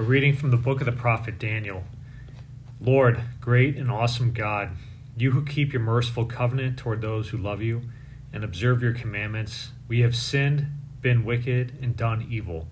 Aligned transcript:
A 0.00 0.02
reading 0.02 0.34
from 0.34 0.50
the 0.50 0.56
book 0.56 0.80
of 0.80 0.86
the 0.86 0.92
prophet 0.92 1.38
Daniel. 1.38 1.84
Lord, 2.80 3.20
great 3.38 3.76
and 3.76 3.90
awesome 3.90 4.32
God, 4.32 4.70
you 5.14 5.32
who 5.32 5.44
keep 5.44 5.74
your 5.74 5.82
merciful 5.82 6.24
covenant 6.24 6.78
toward 6.78 7.02
those 7.02 7.28
who 7.28 7.36
love 7.36 7.60
you 7.60 7.82
and 8.32 8.42
observe 8.42 8.82
your 8.82 8.94
commandments, 8.94 9.72
we 9.88 10.00
have 10.00 10.16
sinned, 10.16 10.68
been 11.02 11.22
wicked, 11.22 11.76
and 11.82 11.98
done 11.98 12.26
evil. 12.30 12.66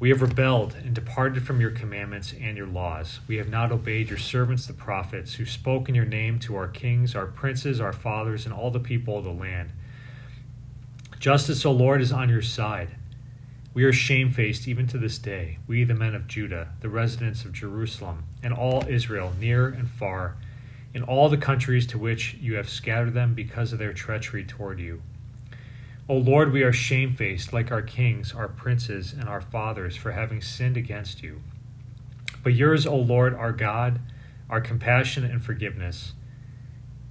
We 0.00 0.08
have 0.08 0.22
rebelled 0.22 0.76
and 0.76 0.94
departed 0.94 1.46
from 1.46 1.60
your 1.60 1.72
commandments 1.72 2.32
and 2.32 2.56
your 2.56 2.66
laws. 2.66 3.20
We 3.28 3.36
have 3.36 3.50
not 3.50 3.70
obeyed 3.70 4.08
your 4.08 4.16
servants, 4.16 4.66
the 4.66 4.72
prophets, 4.72 5.34
who 5.34 5.44
spoke 5.44 5.90
in 5.90 5.94
your 5.94 6.06
name 6.06 6.38
to 6.38 6.56
our 6.56 6.68
kings, 6.68 7.14
our 7.14 7.26
princes, 7.26 7.82
our 7.82 7.92
fathers, 7.92 8.46
and 8.46 8.54
all 8.54 8.70
the 8.70 8.80
people 8.80 9.18
of 9.18 9.24
the 9.24 9.30
land. 9.30 9.72
Justice, 11.18 11.66
O 11.66 11.72
Lord, 11.72 12.00
is 12.00 12.12
on 12.12 12.30
your 12.30 12.40
side. 12.40 12.96
We 13.76 13.84
are 13.84 13.92
shamefaced 13.92 14.66
even 14.66 14.86
to 14.86 14.96
this 14.96 15.18
day, 15.18 15.58
we, 15.66 15.84
the 15.84 15.92
men 15.92 16.14
of 16.14 16.26
Judah, 16.26 16.68
the 16.80 16.88
residents 16.88 17.44
of 17.44 17.52
Jerusalem, 17.52 18.24
and 18.42 18.54
all 18.54 18.86
Israel, 18.88 19.34
near 19.38 19.68
and 19.68 19.90
far, 19.90 20.38
in 20.94 21.02
all 21.02 21.28
the 21.28 21.36
countries 21.36 21.86
to 21.88 21.98
which 21.98 22.38
you 22.40 22.54
have 22.54 22.70
scattered 22.70 23.12
them 23.12 23.34
because 23.34 23.74
of 23.74 23.78
their 23.78 23.92
treachery 23.92 24.44
toward 24.46 24.80
you. 24.80 25.02
O 26.08 26.16
Lord, 26.16 26.54
we 26.54 26.62
are 26.62 26.72
shamefaced 26.72 27.52
like 27.52 27.70
our 27.70 27.82
kings, 27.82 28.32
our 28.32 28.48
princes, 28.48 29.12
and 29.12 29.28
our 29.28 29.42
fathers 29.42 29.94
for 29.94 30.12
having 30.12 30.40
sinned 30.40 30.78
against 30.78 31.22
you. 31.22 31.42
But 32.42 32.54
yours, 32.54 32.86
O 32.86 32.96
Lord, 32.96 33.34
our 33.34 33.52
God, 33.52 34.00
our 34.48 34.62
compassion 34.62 35.22
and 35.22 35.44
forgiveness. 35.44 36.14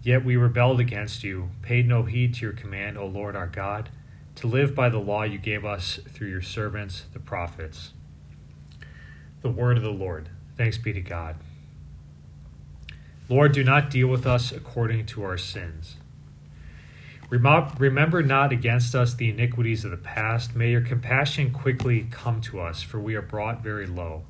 Yet 0.01 0.25
we 0.25 0.35
rebelled 0.35 0.79
against 0.79 1.23
you, 1.23 1.51
paid 1.61 1.87
no 1.87 2.05
heed 2.05 2.33
to 2.33 2.41
your 2.41 2.53
command, 2.53 2.97
O 2.97 3.05
Lord 3.05 3.35
our 3.35 3.45
God 3.45 3.91
to 4.35 4.47
live 4.47 4.75
by 4.75 4.89
the 4.89 4.99
law 4.99 5.23
you 5.23 5.37
gave 5.37 5.65
us 5.65 5.99
through 6.09 6.29
your 6.29 6.41
servants, 6.41 7.05
the 7.13 7.19
prophets. 7.19 7.91
The 9.41 9.49
word 9.49 9.77
of 9.77 9.83
the 9.83 9.89
Lord. 9.89 10.29
Thanks 10.57 10.77
be 10.77 10.93
to 10.93 11.01
God. 11.01 11.37
Lord, 13.29 13.53
do 13.53 13.63
not 13.63 13.89
deal 13.89 14.07
with 14.07 14.27
us 14.27 14.51
according 14.51 15.05
to 15.07 15.23
our 15.23 15.37
sins. 15.37 15.95
Remember 17.29 18.21
not 18.21 18.51
against 18.51 18.93
us 18.93 19.15
the 19.15 19.29
iniquities 19.29 19.83
of 19.83 19.91
the 19.91 19.97
past. 19.97 20.55
May 20.55 20.71
your 20.71 20.81
compassion 20.81 21.51
quickly 21.51 22.07
come 22.11 22.39
to 22.41 22.59
us, 22.59 22.83
for 22.83 22.99
we 22.99 23.15
are 23.15 23.21
brought 23.21 23.63
very 23.63 23.87
low. 23.87 24.23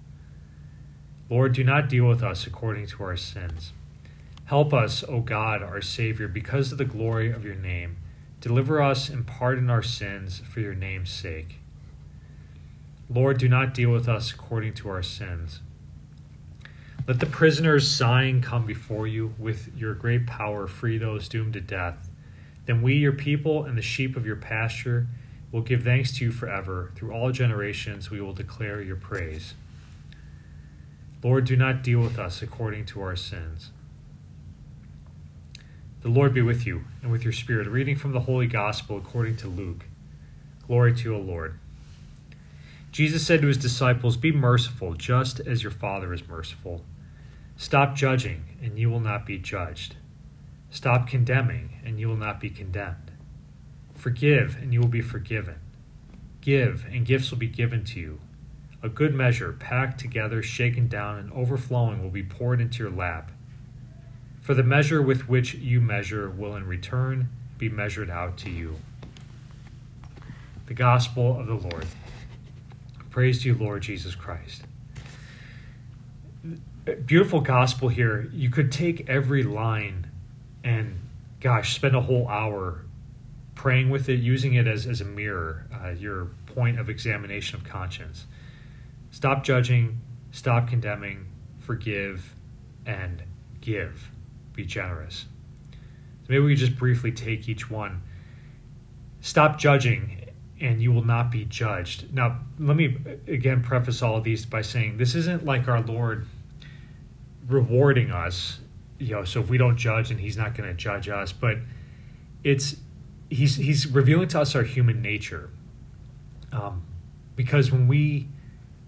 Lord, 1.29 1.53
do 1.53 1.63
not 1.63 1.89
deal 1.89 2.07
with 2.07 2.23
us 2.23 2.47
according 2.47 2.88
to 2.88 3.03
our 3.03 3.17
sins. 3.17 3.73
Help 4.45 4.73
us, 4.73 5.03
O 5.03 5.22
God, 5.22 5.61
our 5.61 5.81
Savior, 5.81 6.27
because 6.27 6.72
of 6.72 6.77
the 6.77 6.85
glory 6.85 7.31
of 7.31 7.44
your 7.44 7.55
name 7.55 7.97
Deliver 8.45 8.79
us 8.79 9.09
and 9.09 9.25
pardon 9.25 9.71
our 9.71 9.81
sins 9.81 10.43
for 10.47 10.59
your 10.59 10.75
name's 10.75 11.09
sake. 11.09 11.61
Lord, 13.09 13.39
do 13.39 13.49
not 13.49 13.73
deal 13.73 13.89
with 13.89 14.07
us 14.07 14.31
according 14.31 14.75
to 14.75 14.89
our 14.89 15.01
sins. 15.01 15.61
Let 17.07 17.19
the 17.19 17.25
prisoners 17.25 17.89
sighing 17.89 18.41
come 18.41 18.63
before 18.63 19.07
you 19.07 19.33
with 19.39 19.75
your 19.75 19.95
great 19.95 20.27
power, 20.27 20.67
free 20.67 20.99
those 20.99 21.27
doomed 21.27 21.53
to 21.53 21.59
death. 21.59 22.07
Then 22.67 22.83
we, 22.83 22.93
your 22.93 23.13
people, 23.13 23.63
and 23.63 23.75
the 23.75 23.81
sheep 23.81 24.16
of 24.16 24.27
your 24.27 24.35
pasture, 24.35 25.07
will 25.51 25.61
give 25.61 25.83
thanks 25.83 26.16
to 26.19 26.25
you 26.25 26.31
forever. 26.31 26.91
Through 26.93 27.13
all 27.13 27.31
generations, 27.31 28.11
we 28.11 28.21
will 28.21 28.33
declare 28.33 28.79
your 28.79 28.95
praise. 28.95 29.55
Lord, 31.23 31.45
do 31.45 31.55
not 31.55 31.81
deal 31.81 31.99
with 31.99 32.19
us 32.19 32.43
according 32.43 32.85
to 32.85 33.01
our 33.01 33.16
sins. 33.16 33.71
The 36.05 36.11
Lord 36.11 36.35
be 36.35 36.43
with 36.43 36.67
you 36.67 36.83
and 37.01 37.11
with 37.11 37.23
your 37.23 37.33
spirit. 37.33 37.65
A 37.65 37.71
reading 37.71 37.95
from 37.95 38.11
the 38.11 38.19
Holy 38.19 38.45
Gospel 38.45 38.95
according 38.95 39.37
to 39.37 39.47
Luke. 39.47 39.85
Glory 40.67 40.93
to 40.93 41.03
you, 41.03 41.15
O 41.15 41.19
Lord. 41.19 41.57
Jesus 42.91 43.25
said 43.25 43.41
to 43.41 43.47
his 43.47 43.57
disciples, 43.57 44.15
Be 44.15 44.31
merciful, 44.31 44.93
just 44.93 45.39
as 45.39 45.63
your 45.63 45.71
Father 45.71 46.13
is 46.13 46.27
merciful. 46.27 46.85
Stop 47.57 47.95
judging, 47.95 48.43
and 48.61 48.77
you 48.77 48.91
will 48.91 48.99
not 48.99 49.25
be 49.25 49.39
judged. 49.39 49.95
Stop 50.69 51.07
condemning, 51.07 51.79
and 51.83 51.99
you 51.99 52.07
will 52.07 52.15
not 52.15 52.39
be 52.39 52.51
condemned. 52.51 53.09
Forgive, 53.95 54.57
and 54.61 54.71
you 54.71 54.81
will 54.81 54.88
be 54.88 55.01
forgiven. 55.01 55.55
Give, 56.39 56.85
and 56.91 57.03
gifts 57.03 57.31
will 57.31 57.39
be 57.39 57.47
given 57.47 57.83
to 57.85 57.99
you. 57.99 58.19
A 58.83 58.89
good 58.89 59.15
measure, 59.15 59.53
packed 59.53 59.99
together, 59.99 60.44
shaken 60.44 60.88
down, 60.88 61.17
and 61.17 61.33
overflowing, 61.33 62.03
will 62.03 62.11
be 62.11 62.21
poured 62.21 62.61
into 62.61 62.83
your 62.83 62.91
lap. 62.91 63.31
For 64.45 64.53
the 64.53 64.61
measure 64.61 65.01
with 65.01 65.28
which 65.28 65.56
you 65.56 65.81
measure 65.81 66.29
will 66.29 66.56
in 66.56 66.67
return 66.67 67.29
be 67.57 67.67
measured 67.67 68.11
out 68.11 68.38
to 68.38 68.51
you. 68.51 68.75
The 70.67 70.75
Gospel 70.75 71.39
of 71.39 71.47
the 71.47 71.56
Lord. 71.56 71.88
Praise 73.09 73.41
to 73.41 73.47
you, 73.47 73.56
Lord 73.56 73.81
Jesus 73.81 74.13
Christ. 74.13 74.61
Beautiful 77.07 77.41
gospel 77.41 77.89
here. 77.89 78.29
You 78.31 78.51
could 78.51 78.72
take 78.72 79.09
every 79.09 79.41
line 79.41 80.11
and, 80.63 81.00
gosh, 81.39 81.73
spend 81.73 81.95
a 81.95 82.01
whole 82.01 82.27
hour 82.27 82.85
praying 83.56 83.89
with 83.89 84.07
it, 84.09 84.19
using 84.19 84.53
it 84.53 84.67
as, 84.67 84.85
as 84.85 85.01
a 85.01 85.06
mirror, 85.06 85.66
uh, 85.73 85.89
your 85.89 86.25
point 86.45 86.79
of 86.79 86.88
examination 86.88 87.57
of 87.57 87.63
conscience. 87.63 88.27
Stop 89.09 89.44
judging, 89.44 90.01
stop 90.29 90.67
condemning, 90.67 91.25
forgive, 91.57 92.35
and 92.85 93.23
give 93.59 94.12
be 94.55 94.66
generous. 94.66 95.25
So 95.71 96.27
maybe 96.29 96.43
we 96.43 96.55
just 96.55 96.75
briefly 96.75 97.11
take 97.11 97.47
each 97.47 97.69
one. 97.69 98.01
Stop 99.21 99.57
judging, 99.57 100.31
and 100.59 100.81
you 100.81 100.91
will 100.91 101.05
not 101.05 101.31
be 101.31 101.45
judged. 101.45 102.13
Now, 102.13 102.39
let 102.59 102.75
me 102.75 102.97
again 103.27 103.61
preface 103.61 104.01
all 104.01 104.17
of 104.17 104.23
these 104.23 104.45
by 104.45 104.61
saying 104.61 104.97
this 104.97 105.15
isn't 105.15 105.45
like 105.45 105.67
our 105.67 105.81
Lord 105.81 106.27
rewarding 107.47 108.11
us, 108.11 108.59
you 108.97 109.13
know, 109.13 109.23
so 109.23 109.39
if 109.39 109.49
we 109.49 109.57
don't 109.57 109.77
judge 109.77 110.11
and 110.11 110.19
he's 110.19 110.38
not 110.38 110.55
going 110.55 110.69
to 110.69 110.75
judge 110.75 111.09
us, 111.09 111.31
but 111.31 111.57
it's 112.44 112.77
he's 113.29 113.55
he's 113.57 113.88
revealing 113.88 114.27
to 114.29 114.41
us 114.41 114.55
our 114.55 114.63
human 114.63 115.01
nature. 115.01 115.49
Um, 116.51 116.83
because 117.35 117.71
when 117.71 117.88
we 117.88 118.27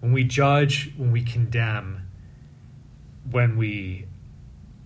when 0.00 0.12
we 0.12 0.24
judge, 0.24 0.92
when 0.96 1.12
we 1.12 1.22
condemn, 1.22 2.08
when 3.30 3.56
we 3.56 4.06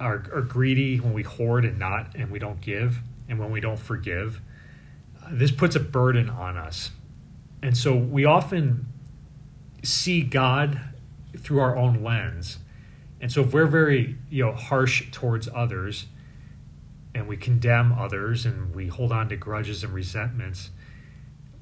are, 0.02 0.24
are 0.34 0.42
greedy, 0.42 0.98
when 0.98 1.12
we 1.12 1.22
hoard 1.22 1.64
and 1.64 1.78
not, 1.78 2.14
and 2.14 2.30
we 2.30 2.38
don't 2.38 2.60
give, 2.60 2.98
and 3.28 3.38
when 3.38 3.50
we 3.50 3.60
don't 3.60 3.78
forgive, 3.78 4.40
uh, 5.22 5.28
this 5.30 5.50
puts 5.50 5.76
a 5.76 5.80
burden 5.80 6.28
on 6.28 6.56
us. 6.56 6.90
And 7.62 7.76
so 7.76 7.94
we 7.94 8.24
often 8.24 8.86
see 9.84 10.22
God 10.22 10.80
through 11.38 11.60
our 11.60 11.76
own 11.76 12.02
lens. 12.02 12.58
And 13.20 13.30
so 13.30 13.42
if 13.42 13.52
we're 13.52 13.66
very, 13.66 14.16
you 14.28 14.44
know, 14.44 14.52
harsh 14.52 15.10
towards 15.12 15.48
others 15.54 16.06
and 17.14 17.28
we 17.28 17.36
condemn 17.36 17.92
others 17.92 18.44
and 18.44 18.74
we 18.74 18.88
hold 18.88 19.12
on 19.12 19.28
to 19.28 19.36
grudges 19.36 19.84
and 19.84 19.94
resentments, 19.94 20.70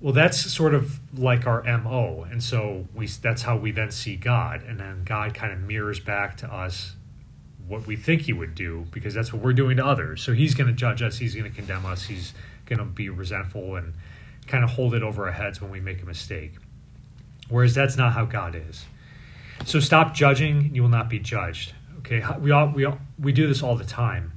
well 0.00 0.14
that's 0.14 0.40
sort 0.50 0.74
of 0.74 0.98
like 1.18 1.46
our 1.46 1.62
MO. 1.62 2.26
And 2.30 2.42
so 2.42 2.86
we 2.94 3.06
that's 3.06 3.42
how 3.42 3.58
we 3.58 3.72
then 3.72 3.90
see 3.90 4.16
God 4.16 4.62
and 4.62 4.80
then 4.80 5.04
God 5.04 5.34
kind 5.34 5.52
of 5.52 5.60
mirrors 5.60 6.00
back 6.00 6.38
to 6.38 6.52
us 6.52 6.94
what 7.70 7.86
we 7.86 7.94
think 7.94 8.22
he 8.22 8.32
would 8.32 8.54
do 8.56 8.84
because 8.90 9.14
that's 9.14 9.32
what 9.32 9.40
we're 9.40 9.52
doing 9.52 9.76
to 9.76 9.86
others. 9.86 10.20
So 10.20 10.32
he's 10.32 10.54
going 10.54 10.66
to 10.66 10.72
judge 10.72 11.02
us, 11.02 11.18
he's 11.18 11.36
going 11.36 11.48
to 11.48 11.56
condemn 11.56 11.86
us, 11.86 12.02
he's 12.02 12.34
going 12.66 12.80
to 12.80 12.84
be 12.84 13.08
resentful 13.08 13.76
and 13.76 13.94
kind 14.48 14.64
of 14.64 14.70
hold 14.70 14.92
it 14.92 15.04
over 15.04 15.26
our 15.26 15.32
heads 15.32 15.60
when 15.60 15.70
we 15.70 15.78
make 15.78 16.02
a 16.02 16.04
mistake. 16.04 16.54
Whereas 17.48 17.72
that's 17.72 17.96
not 17.96 18.12
how 18.12 18.24
God 18.24 18.56
is. 18.56 18.84
So 19.64 19.78
stop 19.78 20.14
judging, 20.14 20.74
you 20.74 20.82
will 20.82 20.88
not 20.88 21.08
be 21.08 21.20
judged. 21.20 21.74
Okay, 21.98 22.24
we 22.40 22.50
all 22.50 22.68
we 22.68 22.84
all, 22.84 22.98
we 23.18 23.30
do 23.32 23.46
this 23.46 23.62
all 23.62 23.76
the 23.76 23.84
time. 23.84 24.32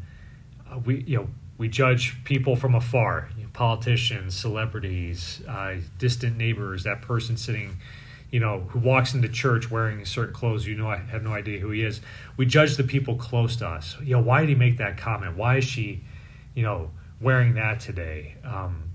Uh, 0.70 0.78
we 0.80 1.02
you 1.04 1.18
know 1.18 1.28
we 1.58 1.70
judge 1.70 2.24
people 2.26 2.56
from 2.56 2.76
afar, 2.76 3.30
you 3.38 3.44
know, 3.44 3.50
politicians, 3.54 4.36
celebrities, 4.36 5.42
uh, 5.48 5.76
distant 5.98 6.38
neighbors, 6.38 6.84
that 6.84 7.02
person 7.02 7.38
sitting 7.38 7.78
you 8.34 8.40
know, 8.40 8.62
who 8.70 8.80
walks 8.80 9.14
into 9.14 9.30
church 9.30 9.70
wearing 9.70 10.04
certain 10.06 10.34
clothes, 10.34 10.66
you 10.66 10.76
know, 10.76 10.90
I 10.90 10.98
have 10.98 11.22
no 11.22 11.34
idea 11.34 11.60
who 11.60 11.70
he 11.70 11.84
is. 11.84 12.02
We 12.36 12.48
judge 12.48 12.78
the 12.78 12.84
people 12.84 13.16
close 13.16 13.56
to 13.58 13.68
us. 13.68 13.96
You 14.02 14.16
know, 14.16 14.24
why 14.24 14.40
did 14.40 14.50
he 14.50 14.56
make 14.56 14.80
that 14.80 14.98
comment? 14.98 15.38
Why 15.38 15.58
is 15.58 15.66
she, 15.66 16.02
you 16.56 16.64
know, 16.64 16.90
wearing 17.22 17.54
that 17.54 17.80
today? 17.80 18.34
Um, 18.44 18.90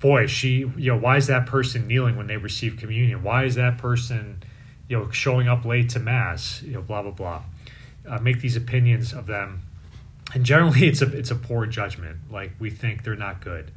boy, 0.00 0.26
she, 0.26 0.70
you 0.76 0.92
know, 0.92 0.98
why 0.98 1.16
is 1.16 1.28
that 1.28 1.46
person 1.46 1.86
kneeling 1.86 2.18
when 2.18 2.26
they 2.26 2.36
receive 2.36 2.76
communion? 2.76 3.22
Why 3.22 3.44
is 3.44 3.54
that 3.54 3.78
person, 3.78 4.42
you 4.86 4.98
know, 4.98 5.10
showing 5.10 5.48
up 5.48 5.64
late 5.64 5.88
to 5.90 5.98
mass? 5.98 6.60
You 6.62 6.74
know, 6.74 6.82
blah 6.82 7.00
blah 7.00 7.12
blah. 7.12 7.42
Uh, 8.06 8.18
make 8.18 8.42
these 8.42 8.54
opinions 8.54 9.14
of 9.14 9.28
them, 9.28 9.62
and 10.34 10.44
generally, 10.44 10.80
it's 10.86 11.00
a 11.00 11.10
it's 11.16 11.30
a 11.30 11.36
poor 11.36 11.64
judgment. 11.64 12.18
Like 12.30 12.52
we 12.58 12.68
think 12.68 13.02
they're 13.02 13.16
not 13.16 13.40
good, 13.40 13.70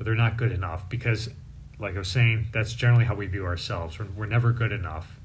they're 0.00 0.14
not 0.14 0.38
good 0.38 0.50
enough 0.50 0.88
because 0.88 1.28
like 1.82 1.96
I 1.96 1.98
was 1.98 2.08
saying, 2.08 2.46
that's 2.52 2.72
generally 2.72 3.04
how 3.04 3.14
we 3.14 3.26
view 3.26 3.44
ourselves. 3.44 3.98
We're, 3.98 4.06
we're 4.16 4.26
never 4.26 4.52
good 4.52 4.72
enough, 4.72 5.18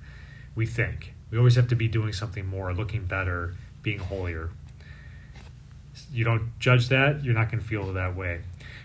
we 0.56 0.66
think. 0.66 1.14
We 1.32 1.38
always 1.38 1.56
have 1.56 1.68
to 1.70 1.76
be 1.76 1.88
doing 1.88 2.14
something 2.14 2.46
more, 2.46 2.74
looking 2.74 3.06
better, 3.06 3.56
being 3.82 4.00
holier. 4.00 4.50
You 6.12 6.24
don't 6.24 6.58
judge 6.60 6.90
that, 6.90 7.24
you're 7.24 7.34
not 7.34 7.52
going 7.52 7.62
to 7.62 7.68
feel 7.68 7.94
that 7.94 8.16
way. 8.16 8.42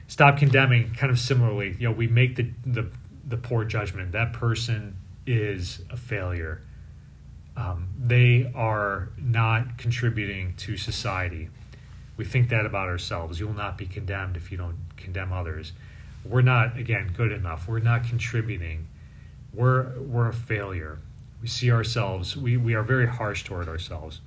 Stop 0.06 0.38
condemning, 0.38 0.94
kind 0.94 1.10
of 1.10 1.19
similarly. 1.19 1.76
You 1.78 1.88
know, 1.88 1.92
we 1.92 2.06
make 2.06 2.36
the, 2.36 2.50
the, 2.66 2.90
the 3.26 3.36
poor 3.36 3.64
judgment. 3.64 4.12
That 4.12 4.32
person 4.32 4.96
is 5.26 5.80
a 5.90 5.96
failure. 5.96 6.62
Um, 7.56 7.88
they 7.98 8.50
are 8.54 9.10
not 9.19 9.78
contributing 9.78 10.54
to 10.58 10.76
society. 10.76 11.48
We 12.16 12.24
think 12.24 12.48
that 12.50 12.66
about 12.66 12.88
ourselves. 12.88 13.40
You 13.40 13.46
will 13.46 13.54
not 13.54 13.78
be 13.78 13.86
condemned 13.86 14.36
if 14.36 14.50
you 14.50 14.58
don't 14.58 14.78
condemn 14.96 15.32
others. 15.32 15.72
We're 16.24 16.42
not, 16.42 16.78
again, 16.78 17.12
good 17.16 17.32
enough. 17.32 17.66
We're 17.69 17.80
not 17.80 18.04
contributing. 18.04 18.88
We're, 19.52 19.98
we're 20.00 20.28
a 20.28 20.32
failure. 20.32 20.98
We 21.40 21.48
see 21.48 21.70
ourselves, 21.70 22.36
we, 22.36 22.56
we 22.56 22.74
are 22.74 22.82
very 22.82 23.08
harsh 23.08 23.44
toward 23.44 23.69
ourselves. 23.69 24.20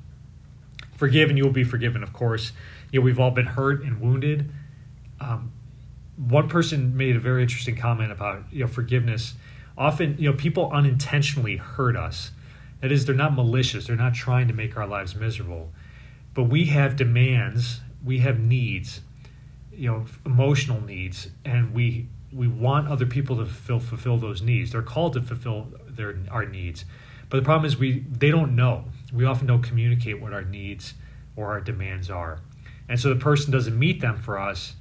Forgive 0.95 1.29
and 1.29 1.37
you 1.37 1.43
will 1.43 1.51
be 1.51 1.63
forgiven, 1.63 2.03
of 2.03 2.13
course. 2.13 2.51
You 2.91 2.99
know, 2.99 3.05
we've 3.05 3.19
all 3.19 3.31
been 3.31 3.45
hurt 3.45 3.83
and 3.83 3.99
wounded. 3.99 4.51
Um, 5.19 5.51
one 6.17 6.47
person 6.47 6.95
made 6.95 7.15
a 7.15 7.19
very 7.19 7.41
interesting 7.41 7.75
comment 7.75 8.11
about 8.11 8.43
you 8.51 8.61
know 8.61 8.67
forgiveness. 8.67 9.33
Often, 9.77 10.17
you 10.17 10.29
know, 10.29 10.37
people 10.37 10.71
unintentionally 10.71 11.57
hurt 11.57 11.97
us. 11.97 12.31
That 12.81 12.91
is, 12.91 13.05
they're 13.05 13.15
not 13.15 13.33
malicious. 13.33 13.87
They're 13.87 13.95
not 13.95 14.13
trying 14.13 14.47
to 14.47 14.53
make 14.53 14.77
our 14.77 14.87
lives 14.87 15.15
miserable. 15.15 15.71
But 16.33 16.43
we 16.43 16.65
have 16.65 16.95
demands. 16.95 17.81
We 18.03 18.19
have 18.19 18.39
needs. 18.39 19.01
You 19.75 19.91
know, 19.91 20.05
emotional 20.25 20.81
needs, 20.81 21.29
and 21.43 21.73
we 21.73 22.07
we 22.31 22.47
want 22.47 22.87
other 22.87 23.05
people 23.05 23.37
to 23.37 23.45
fulfill, 23.45 23.79
fulfill 23.79 24.17
those 24.17 24.41
needs. 24.41 24.71
They're 24.71 24.81
called 24.81 25.13
to 25.13 25.21
fulfill 25.21 25.67
their 25.87 26.17
our 26.31 26.45
needs. 26.45 26.85
But 27.29 27.37
the 27.37 27.43
problem 27.43 27.65
is 27.65 27.77
we 27.77 27.99
they 28.09 28.31
don't 28.31 28.55
know. 28.55 28.85
We 29.13 29.25
often 29.25 29.47
don't 29.47 29.63
communicate 29.63 30.21
what 30.21 30.33
our 30.33 30.43
needs 30.43 30.93
or 31.35 31.47
our 31.51 31.61
demands 31.61 32.09
are. 32.09 32.39
And 32.87 32.99
so 32.99 33.09
the 33.09 33.19
person 33.19 33.51
doesn't 33.51 33.77
meet 33.77 33.99
them 34.01 34.17
for 34.19 34.39
us 34.39 34.75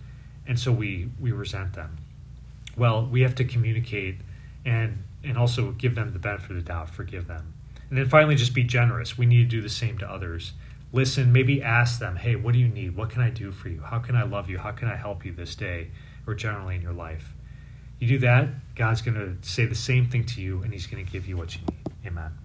and 0.47 0.59
so 0.59 0.73
we 0.73 1.09
we 1.21 1.33
resent 1.33 1.75
them. 1.75 1.97
Well, 2.77 3.07
we 3.07 3.23
have 3.23 3.35
to 3.37 3.45
communicate 3.45 4.17
and 4.65 5.03
and 5.23 5.39
also 5.39 5.73
give 5.73 5.95
them 5.95 6.13
the 6.13 6.19
benefit 6.19 6.51
of 6.51 6.57
the 6.57 6.63
doubt, 6.63 6.91
forgive 6.91 7.27
them. 7.27 7.55
And 7.89 7.99
then 7.99 8.09
finally 8.09 8.35
just 8.35 8.55
be 8.55 8.65
generous. 8.65 9.17
We 9.17 9.27
need 9.27 9.51
to 9.51 9.57
do 9.57 9.63
the 9.63 9.69
same 9.69 9.99
to 9.99 10.11
others. 10.11 10.53
Listen, 10.95 11.33
maybe 11.33 11.61
ask 11.61 11.99
them, 11.99 12.15
"Hey, 12.15 12.37
what 12.37 12.53
do 12.53 12.61
you 12.61 12.69
need? 12.69 12.95
What 12.95 13.11
can 13.11 13.21
I 13.21 13.29
do 13.29 13.51
for 13.51 13.69
you? 13.69 13.81
How 13.81 13.99
can 13.99 14.15
I 14.15 14.23
love 14.23 14.49
you? 14.49 14.59
How 14.59 14.71
can 14.71 14.87
I 14.87 14.95
help 14.95 15.25
you 15.25 15.33
this 15.33 15.57
day 15.57 15.91
or 16.25 16.35
generally 16.37 16.77
in 16.77 16.83
your 16.83 16.93
life?" 16.93 17.35
You 17.99 18.07
do 18.07 18.19
that, 18.19 18.75
God's 18.77 19.03
going 19.03 19.17
to 19.17 19.37
say 19.47 19.67
the 19.67 19.75
same 19.75 20.07
thing 20.07 20.25
to 20.27 20.41
you 20.41 20.63
and 20.63 20.73
he's 20.73 20.87
going 20.87 21.05
to 21.05 21.11
give 21.11 21.27
you 21.27 21.37
what 21.37 21.57
you 21.57 21.63
need. 21.63 21.93
Amen. 22.07 22.44